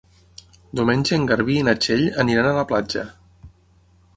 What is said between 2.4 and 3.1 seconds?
a la platja.